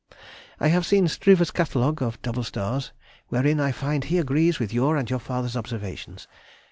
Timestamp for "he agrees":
4.05-4.57